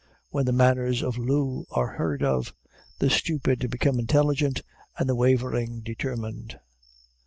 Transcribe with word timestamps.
When 0.31 0.45
the 0.45 0.51
manners 0.51 1.03
of 1.03 1.19
Loo 1.19 1.67
are 1.69 1.89
heard 1.93 2.23
of, 2.23 2.55
the 2.97 3.07
stupid 3.07 3.69
become 3.69 3.99
intelligent, 3.99 4.63
and 4.97 5.07
the 5.07 5.13
wavering, 5.13 5.81
determined." 5.81 6.59